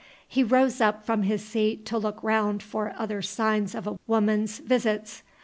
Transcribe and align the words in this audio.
He 0.27 0.43
rose 0.43 0.81
up 0.81 1.05
from 1.05 1.21
his 1.21 1.45
seat 1.45 1.85
to 1.85 1.97
look 1.99 2.23
round 2.23 2.63
for 2.63 2.91
other 2.97 3.21
signs 3.21 3.75
of 3.75 3.85
a 3.85 3.99
woman's 4.07 4.57
visits. 4.57 5.21